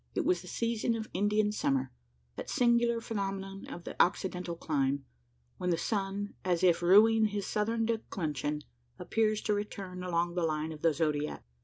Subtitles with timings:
[0.15, 1.91] It was the season of "Indian summer"
[2.35, 5.05] that singular phenomenon of the occidental clime,
[5.59, 8.63] when the sun, as if rueing his southern declension,
[8.97, 11.43] appears to return along the line of the zodiac.